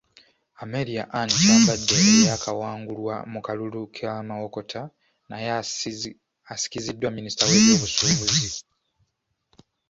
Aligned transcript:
Amelia 0.63 1.03
Anne 1.17 1.33
Kyambadde 1.39 1.95
eyaakawangulwa 2.17 3.15
mu 3.31 3.39
kalulu 3.45 3.81
ka 3.95 4.11
Mawokota 4.27 4.81
naye 5.29 5.49
asikiziddwa 6.53 7.09
Minisita 7.17 7.43
w’ebyobusuubuzi. 7.49 8.51